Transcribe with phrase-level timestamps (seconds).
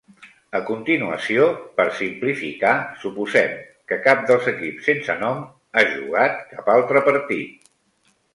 [0.59, 1.43] A continuació,
[1.79, 2.71] per simplificar,
[3.03, 3.53] suposem
[3.93, 7.71] que cap dels equips sense nom ha jugat cap altre partit.